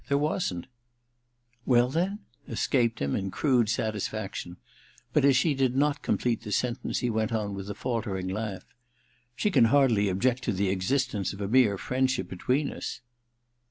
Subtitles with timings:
[0.07, 0.65] There wasn't
[1.39, 4.57] '* Well, then?' escaped him, in undisguised satisfaction;
[5.13, 8.65] but as she did not complete the sentence he went on with a faltering laugh:
[9.35, 13.01] *She can hardly object to the existence of a mere friendship between us